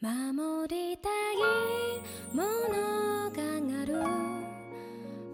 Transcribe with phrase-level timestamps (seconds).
[0.00, 1.36] 守りたい
[2.34, 3.42] ものが
[3.82, 4.02] ある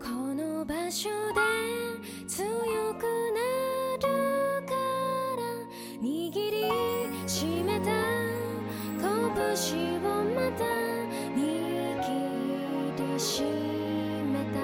[0.01, 1.41] この場所で
[2.29, 2.47] 強
[2.95, 3.03] く
[3.35, 3.41] な
[3.97, 4.01] る
[4.67, 4.75] か
[5.37, 5.43] ら
[6.01, 7.91] 握りしめた
[9.01, 10.65] 拳をまた
[11.35, 11.39] 握
[13.15, 14.61] りしめた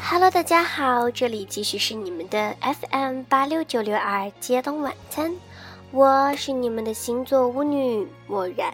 [0.00, 5.34] Hello，大家好，这里继续是你们的 FM 八六九六二接龙晚餐，
[5.97, 8.71] 我是你们的星座巫女漠然。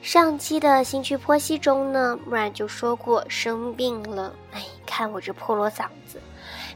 [0.00, 6.20] 上期的新区剖析中呢，木然就说过生病了，哎，看我这破锣嗓子。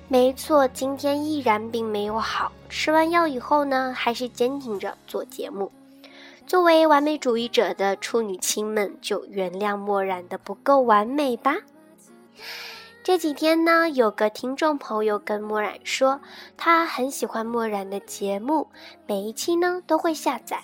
[0.09, 5.71] 没错，今天依然并没有好，吃完药以后呢，还是坚挺着做节目。
[6.49, 11.55] 作为完美主义者的处女亲们，就原谅漠然的不够完美吧。
[13.03, 16.21] 这几天呢，有个听众朋友跟墨染说，
[16.57, 18.69] 他很喜欢墨染的节目，
[19.07, 20.63] 每一期呢都会下载。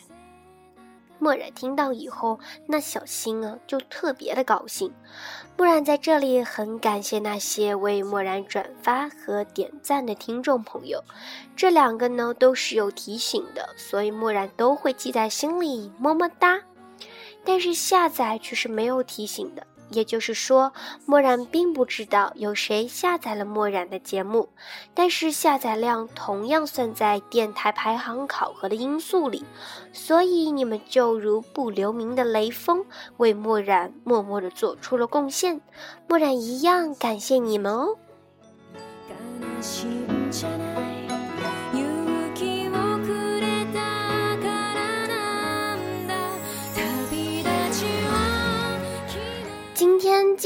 [1.19, 4.93] 墨染听到以后，那小心啊就特别的高兴。
[5.57, 11.03] 墨染在这里很感谢那些为墨然转发和点赞的听众朋友，
[11.57, 16.61] 这两个呢都是有提醒的，所以墨然都会记在心里，么么哒。
[17.45, 19.67] 但是下载却是没有提醒的。
[19.91, 20.73] 也就是说，
[21.05, 24.49] 漠然并不知道有谁下载了漠然的节目，
[24.95, 29.45] 但是下载量同样算在电台排行考核的因素里，
[29.93, 32.85] 所以你们就如不留名的雷锋，
[33.17, 35.61] 为漠然默默地做出了贡献，
[36.09, 37.97] 漠然一样感谢你们哦。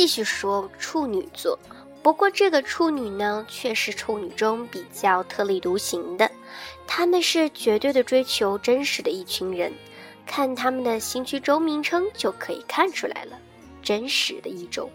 [0.00, 1.58] 继续说处女座，
[2.02, 6.30] 不过这个处女呢，却是处女中比较特立独行的，
[6.86, 9.70] 他们是绝对的追求真实的一群人，
[10.24, 13.38] 看他们的星区周名称就可以看出来了，
[13.82, 14.88] 真实的一周。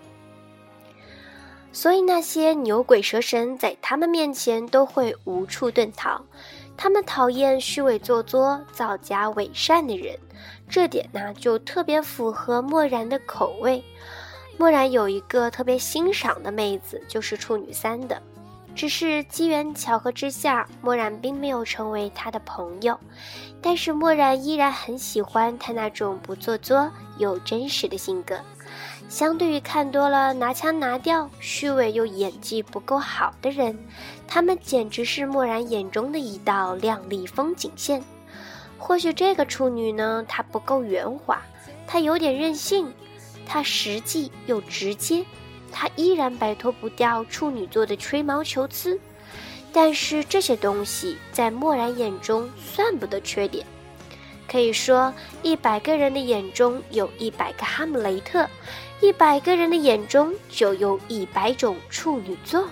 [1.71, 6.19] 所以那些牛鬼蛇神在他们面前都会无处遁逃，
[6.75, 10.17] 他们讨厌虚伪做作、造假伪善的人，
[10.67, 13.83] 这点呢就特别符合漠然的口味。
[14.57, 18.21] 漠然有一个特别欣赏的妹子，就是处女三的，
[18.73, 22.97] 只是机缘巧合之下，漠然并没有成为她的朋友，
[23.61, 28.39] 但是漠然依然很喜欢她那种不做作又真实的性格。
[29.07, 33.77] 相对于看多了拿腔拿调、虚伪又演技不够好的人，
[34.27, 38.01] 他们简直是漠然眼中的一道亮丽风景线。
[38.79, 41.39] 或许这个处女呢，她不够圆滑，
[41.85, 42.91] 她有点任性。
[43.45, 45.25] 他实际又直接，
[45.71, 48.99] 他依然摆脱不掉处女座的吹毛求疵，
[49.71, 53.65] 但是这些东西在漠然眼中算不得缺点。
[54.47, 58.47] 可以说，一百个人的眼中有一百个哈姆雷特，
[59.01, 62.67] 一百个人的眼中就有一百种处女座。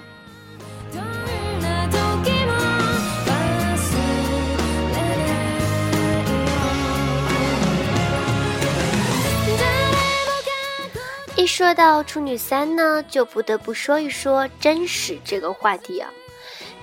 [11.43, 16.09] 一说到处女三呢，就不得不说一说真实这个话题啊。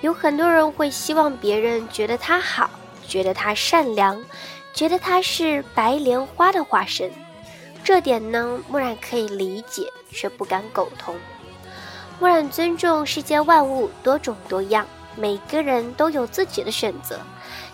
[0.02, 2.68] 有很多人会希望别人觉得他好，
[3.08, 4.22] 觉得他善良，
[4.74, 7.10] 觉得他是白莲花的化身。
[7.82, 11.16] 这点呢，木染可以理解，却不敢苟同。
[12.18, 17.18] 木染尊重世间万物多种多样，每个人都有自己的选择，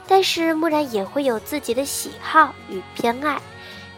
[0.07, 3.43] 但是木染也会有自己的喜好与偏爱。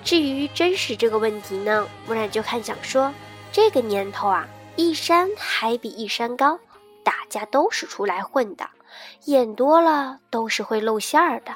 [0.09, 3.13] 至于真实这个问题呢，木染就看想说，
[3.53, 6.59] 这个年头啊，一山还比一山高，
[7.05, 8.67] 大家都是出来混的，
[9.27, 11.55] 演多了都是会露馅儿的。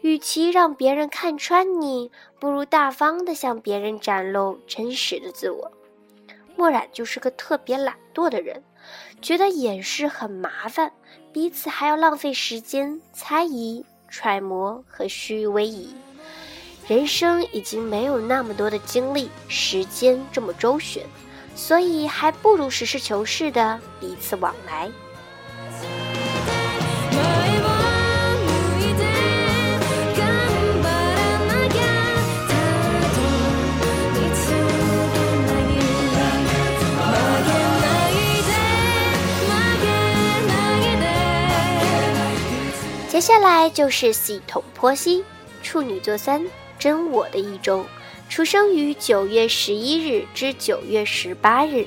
[0.00, 5.70] 与其让别人看穿你，不如大方的向别人展露真实的自我。
[6.56, 8.64] 墨染就是个特别懒惰的人，
[9.20, 10.90] 觉得掩饰很麻烦，
[11.34, 15.86] 彼此还要浪费时间猜疑、揣摩和虚伪。
[16.87, 21.03] 人生已经没有那么多的精力、时间这么周旋，
[21.55, 24.89] 所以还不如实事求是的彼此往来。
[27.11, 27.17] 前
[27.61, 27.67] を
[28.41, 28.49] 向
[28.79, 29.01] いて
[30.15, 30.19] 頑
[30.81, 31.81] 張らなきゃ
[32.49, 32.51] た
[33.13, 33.17] ど
[34.15, 34.41] り着
[35.13, 37.03] けない負
[37.45, 37.47] け
[37.79, 38.11] ない
[38.41, 38.49] で
[39.45, 39.51] 負
[39.81, 39.85] け
[40.49, 40.57] な
[42.17, 42.33] い
[43.11, 45.23] で接下来就是系统剖析
[45.61, 46.43] 处女座三
[46.84, 47.82] 真我的一周，
[48.28, 51.86] 出生于九月十一日至九月十八日，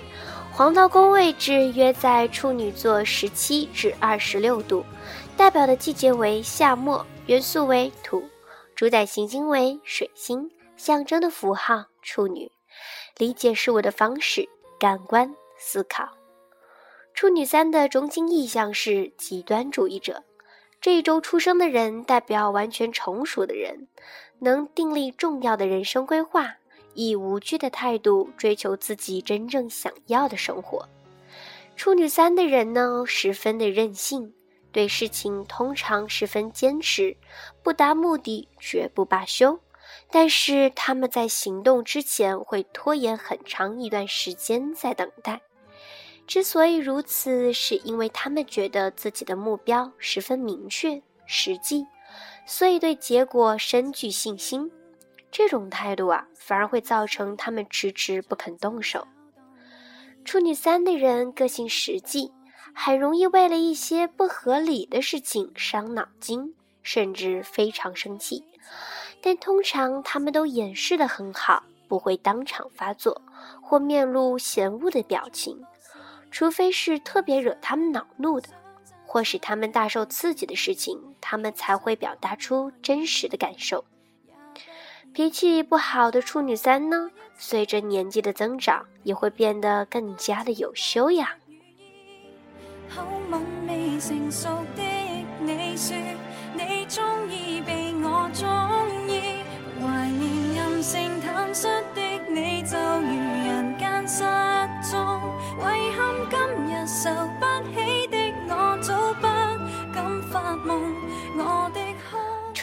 [0.51, 4.83] 黄道宫位置约在处女座十七至二十六度，
[5.37, 8.27] 代表的季节为夏末，元素为土，
[8.73, 12.51] 主宰行星为水星，象征的符号处女，
[13.19, 14.49] 理解事物的方式
[14.79, 16.09] 感官思考。
[17.13, 20.23] 处女三的中心意象是极端主义者。
[20.79, 23.87] 这一周出生的人代表完全成熟的人，
[24.39, 26.55] 能订立重要的人生规划，
[26.93, 30.87] 以无惧的态度追求自己真正想要的生活。
[31.75, 34.33] 处女三的人呢，十分的任性，
[34.71, 37.15] 对事情通常十分坚持，
[37.61, 39.59] 不达目的绝不罢休。
[40.09, 45.41] 但是他们在行动之前会拖延很长一段时间在等待。
[46.25, 51.85] 之所以如此，是因为他们觉得自己的目标十分明确、实际，
[52.47, 54.71] 所以对结果深具信心。
[55.29, 59.05] 这种态度啊，反而会造成他们迟迟不肯动手。
[60.23, 62.31] 处女三的人个性实际，
[62.73, 68.43] 很容易为了一些不合理的事情伤脑筋，甚至非常生气。
[69.21, 73.21] 但通常他们都掩饰得很好，不会当场发作
[73.61, 75.61] 或面露嫌恶的表情。
[76.31, 78.49] 除非是特别惹他们恼怒的，
[79.17, 83.83] 或使他们大受刺激的事情，他们才会表达出真实的感受。
[85.11, 91.27] 脾气不好的处女三呢，随着年纪的增长，也会变得更加的有修养。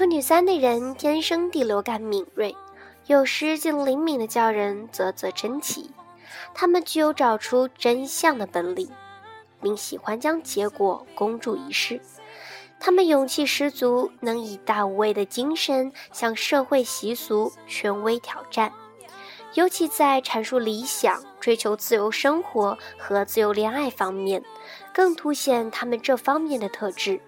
[0.04, 2.54] 处女三的人天生第六感敏锐，
[3.06, 5.90] 有时竟灵敏的叫人啧啧称奇。
[6.52, 8.86] 他们具有找出真相的本领，
[9.62, 11.98] 并喜欢将结果公诸于世。
[12.78, 18.70] 他们勇气十足，能以大无畏的精神向社会习俗、权威挑战。
[19.54, 24.44] 尤其在阐述理想、追求自由生活和自由恋爱方面，
[24.92, 27.18] 更凸显他们这方面的特质，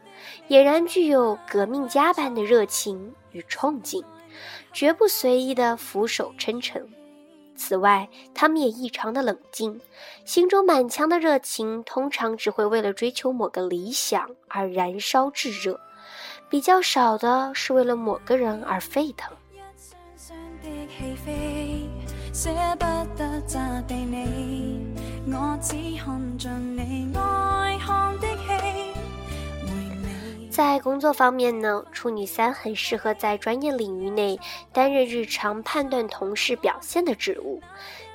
[0.49, 4.05] 俨然具有革命家般的热情与冲劲，
[4.73, 6.89] 绝不随意的俯首称臣。
[7.55, 9.81] 此外，他们也异常的冷静，
[10.25, 15.81] 心中满腔的热情通常只会为了追求某个理想而燃烧炙热，
[16.51, 19.35] 比较少的是为了某个人而沸腾。
[22.33, 22.85] 舍不
[23.17, 23.59] 得砸
[23.89, 24.95] 地你，
[25.29, 27.76] 我只看尽你爱。
[30.57, 34.41] 在工作方面呢，处女三很适合在专业领域内
[34.73, 37.61] 担任日常判断同事表现的职务。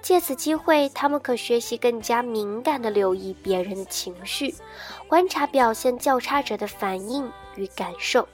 [0.01, 4.55] 借此机会，他们可学习更加敏感地留意别人的情绪，
[5.07, 8.27] 观察表现较差者的反应与感受。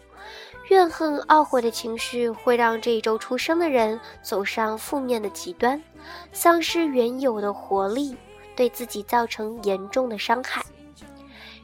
[0.69, 5.83] 怨恨、懊悔的情绪会让这一周出生的人走上负面的极端，
[6.31, 8.15] 丧失原有的活力，
[8.55, 10.63] 对自己造成严重的伤害。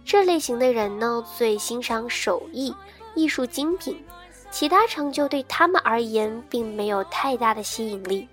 [0.06, 2.74] 这类型的人呢，最欣赏手艺、
[3.16, 4.04] 艺术精品，
[4.52, 8.28] 其他成就对他们而言并没有太大的吸引力。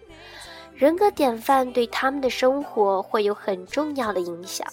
[0.74, 4.66] 人格典范对他们的生活会有很重要的影响。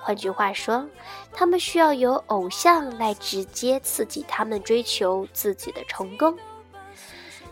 [0.00, 0.84] 换句话说，
[1.32, 6.36] 他们需要有偶像来直接刺激他们追求自己的成功。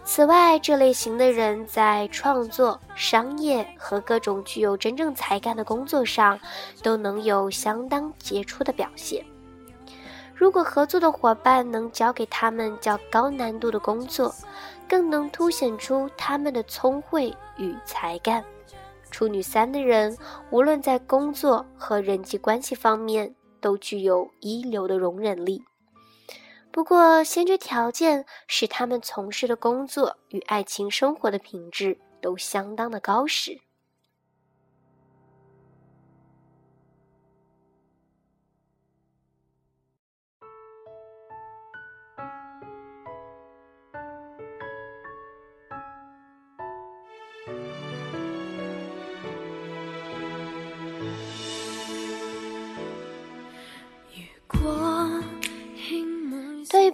[0.03, 6.39] 此外，这类型的人在创作、商业和各种具有真正才干的工作上，
[6.83, 9.25] 都能有相当杰出的表现。
[10.35, 14.35] 如果合作的伙伴能交给他们较高难度的工作，
[14.89, 18.43] 更能凸显出他们的聪慧与才干。
[19.11, 20.17] 处女三的人，
[20.51, 25.63] 无论在工作和人际关系方面，都具有一流的容忍力。
[26.73, 33.61] 不过，先决条件是他们从事的工作与爱情生活的品质都相当的高时。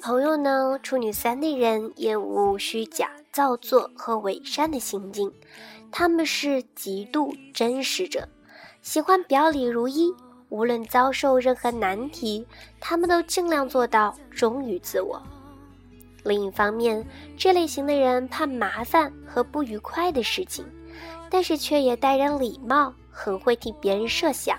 [0.07, 5.33] 朋友呢，处女三的人厌恶虚假、造作和伪善的行径，
[5.91, 8.29] 他们是极度真实者，
[8.83, 10.15] 喜欢表里如一。
[10.49, 12.47] 无论遭受任何难题，
[12.79, 15.21] 他们都尽量做到忠于自我。
[16.23, 17.05] 另一方面，
[17.37, 20.65] 这类型的人怕麻烦和不愉快的事情，
[21.29, 24.57] 但是却也待人礼貌，很会替别人设想。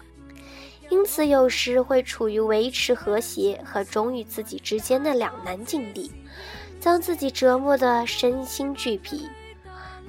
[0.90, 6.12] 因此，有时会处于维持和谐和忠于自己之间的两难境地。
[6.80, 9.28] 将自己折磨得身心俱疲。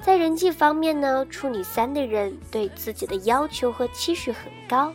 [0.01, 4.93] 在人际方面呢，处女三的人对自己的要求和期许很高，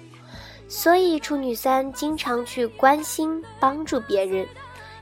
[0.69, 4.47] 所以处女三经常去关心帮助别人，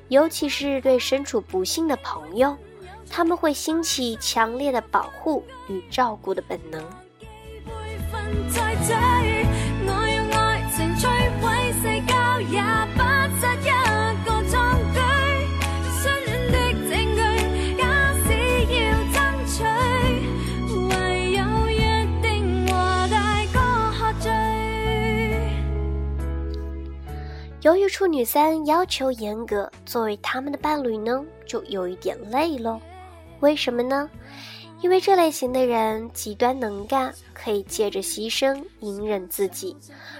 [0.08, 2.56] 尤其是对身处不幸的朋友，
[3.10, 6.82] 他们会兴起强烈的保护与照顾的本能。
[27.72, 32.78] 由于处女三要求严格，作为他们的伴侣呢，就有一点累喽。
[33.40, 34.10] 为什么呢？
[34.82, 39.74] 因为这类型的人极端能干，可以借着牺牲隐忍自己，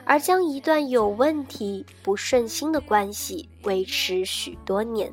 [0.07, 5.13] 而将一段有问题、不顺心的关系维持许多年。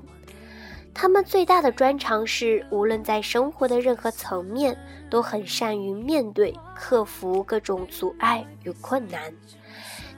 [0.94, 4.78] 他们最大的专长是，无论在生活的任何层面，
[5.10, 9.22] 都很善于面对、克服各种阻碍与困难。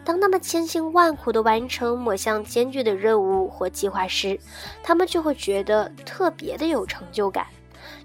[0.03, 4.39] 当他们千辛万苦地完成某项艰巨的任务或计划时，
[4.81, 7.45] 他们就会觉得特别的有成就感。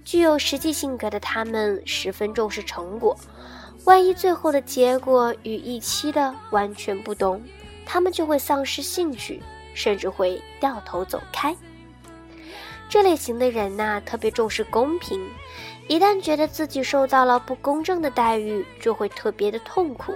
[0.05, 3.17] 具有实际性格的他们十分重视成果，
[3.85, 7.43] 万一最后的结果与预期的完全不同，
[7.85, 9.43] 他们就会丧失兴趣，
[9.75, 11.57] 甚至会掉头走开。
[12.89, 15.21] 这类型的人呐，特别重视公平，
[15.89, 20.15] 一旦觉得自己受到了不公正的待遇，就会特别的痛苦。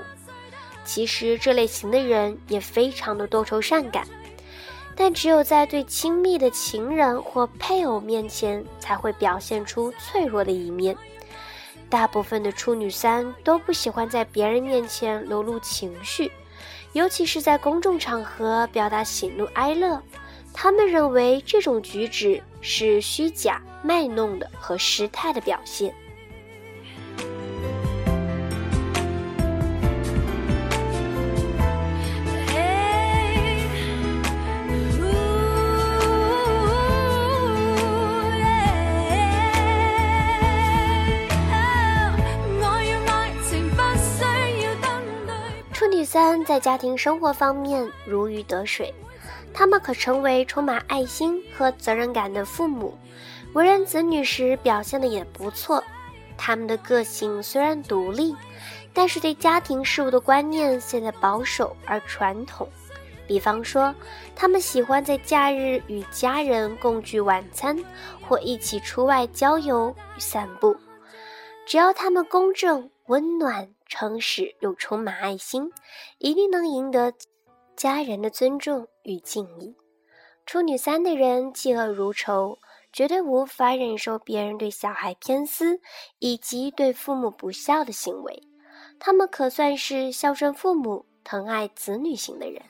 [0.91, 4.05] 其实这类型的人也非常的多愁善感。
[4.97, 10.97] 但只有在对亲密的情人或配偶面前，才会表现出脆弱的一面。
[11.89, 16.33] 大部分的处女三都不喜欢在别人面前流露情绪，
[16.93, 20.03] 尤其是在公众场合表达喜怒哀乐。
[20.53, 25.95] 他们认为这种举止是虚假、卖弄的和失态的表现。
[46.13, 48.93] 三在家庭生活方面如鱼得水，
[49.55, 52.99] 他们可成为充满爱心和责任感的父母，
[53.53, 55.81] 为人子女时表现的也不错。
[56.37, 58.35] 他们的个性虽然独立，
[58.93, 62.69] 但是对家庭事务的观念显得保守而传统。
[63.29, 63.95] 比方说，
[64.35, 67.79] 他们喜欢在假日与家人共聚晚餐，
[68.29, 70.77] 或一起出外郊游散步。
[71.65, 73.69] 只要他们公正、温暖。
[73.91, 75.71] 诚实又充满爱心，
[76.19, 77.13] 一定能赢得
[77.77, 79.75] 家人的尊重与敬意。
[80.47, 82.59] 处女三的人嫉恶如仇，
[82.93, 85.81] 绝对无法忍受别人对小孩偏私
[86.21, 88.43] 以及对父母不孝的行为。
[88.99, 92.63] 他们可算是孝顺父母、疼爱子女型的人。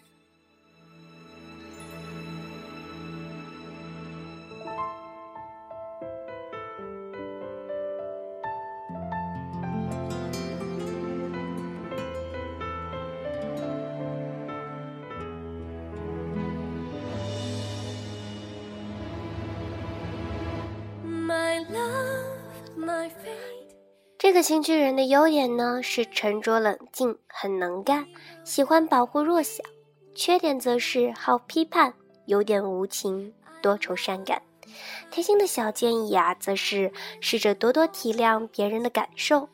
[24.40, 28.06] 这个星巨人的优点呢是沉着冷静，很能干，
[28.42, 29.62] 喜欢保护弱小；
[30.14, 31.92] 缺点则是好批判，
[32.24, 34.40] 有点无情，多愁善感。
[35.10, 39.46] 贴心的小建议啊，则是试着多多体谅别人的感受，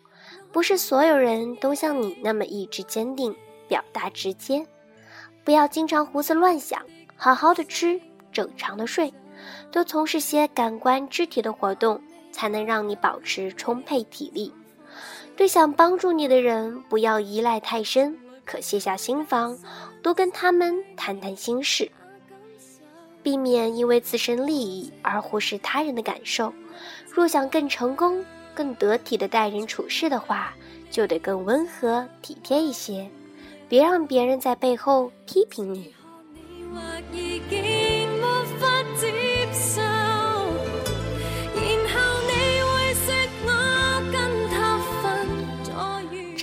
[0.53, 3.35] 不是所有人都像你那么意志坚定，
[3.67, 4.65] 表达直接。
[5.43, 6.81] 不要经常胡思乱想，
[7.17, 8.01] 好好的吃，
[8.31, 9.13] 正常的睡。
[9.73, 12.01] 多从事些感官肢体的活动，
[12.31, 14.55] 才能让你保持充沛体力。
[15.37, 19.57] 对想帮助你的人，不要依赖太深，可卸下心防，
[20.03, 21.91] 多跟他们谈谈心事，
[23.23, 26.53] 避免因为自身利益而忽视他人的感受。
[27.13, 28.25] 若想更成功、
[28.55, 30.55] 更得体的待人处事的话，
[30.91, 33.07] 就得更温和体贴一些，
[33.69, 35.95] 别让别人在背后批评你。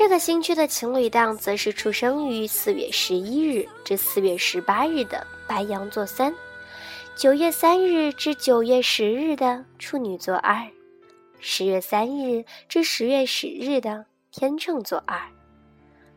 [0.04, 6.36] 这个星区的情侣档则是出生于四月十一日至四月十八日的白羊座三，
[7.16, 10.68] 九月三日至九月十日的处女座二，
[11.40, 15.18] 十月三日至十月十日的天秤座二，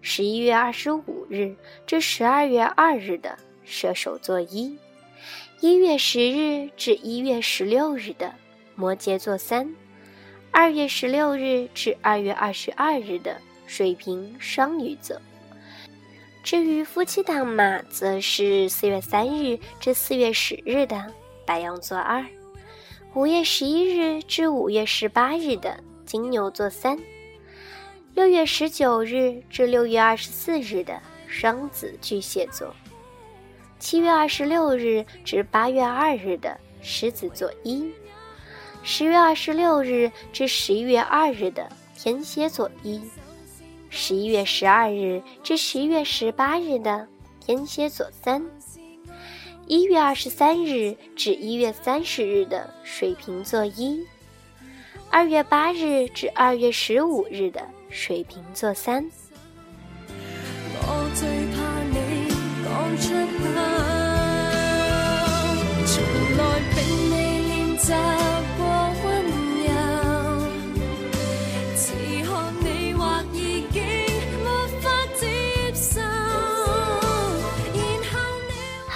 [0.01, 1.55] 十一月二十五日
[1.87, 4.77] 至十二月二日的射手座一，
[5.61, 8.35] 一月十日至一月十六日的
[8.75, 9.73] 摩羯座三，
[10.51, 15.21] 二月十六日至二月二十二日的水瓶双鱼座。
[16.43, 21.13] 至于夫妻档嘛，则是四月三日至四月十日的
[21.45, 22.25] 白羊座二，
[23.15, 26.97] 五月十一日至五月十八日的金牛座三，
[28.15, 32.73] 六月十九日至六月二十四日的双子巨蟹座。
[33.81, 37.93] 七月二十六日至八月二日的狮子座一，
[38.85, 43.01] 十月二十六日至十一月二日的天蝎座一，
[43.89, 47.07] 十一月十二日至十一月十八日的
[47.41, 48.45] 天蝎座三，
[49.67, 54.05] 一月二十三日至一月三十日的水瓶座一，
[55.11, 59.09] 二月八日至二月十五日的水瓶座三。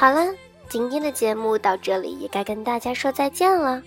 [0.00, 0.34] 好了，
[0.66, 3.82] 今天的节目到这里也该跟大家说再见了。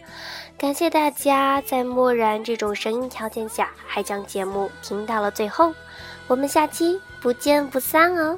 [0.60, 5.74] 感谢大家在漠然这种声音条件下还将节目听到了最后，
[6.28, 8.38] 我们下期不见不散哦。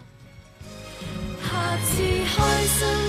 [1.43, 2.01] 下次
[2.33, 3.04] 开心